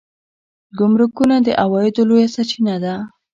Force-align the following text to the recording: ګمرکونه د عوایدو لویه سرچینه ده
ګمرکونه 0.77 1.35
د 1.45 1.47
عوایدو 1.63 2.01
لویه 2.09 2.27
سرچینه 2.35 2.75
ده 2.83 2.93